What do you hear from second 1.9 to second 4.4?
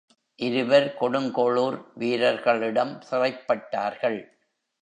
வீரர்களிடம் சிறைப்பட்டார்கள்.